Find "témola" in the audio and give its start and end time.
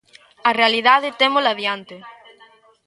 1.21-1.57